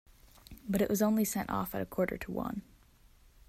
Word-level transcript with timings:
But 0.67 0.81
it 0.81 0.89
was 0.89 1.03
only 1.03 1.23
sent 1.23 1.51
off 1.51 1.75
at 1.75 1.81
a 1.83 1.85
quarter 1.85 2.17
to 2.17 2.31
one. 2.31 2.63